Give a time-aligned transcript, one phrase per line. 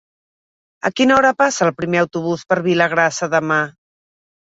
[0.89, 3.65] A quina hora passa el primer autobús per Vilagrassa demà?